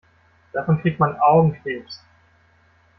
Davon 0.51 0.81
kriegt 0.81 0.99
man 0.99 1.15
Augenkrebs. 1.19 2.03